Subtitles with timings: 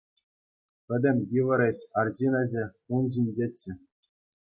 [0.87, 2.63] Пӗтӗм йывӑр ĕç, арҫын ĕçĕ,
[2.97, 3.71] ун ҫинчеччӗ.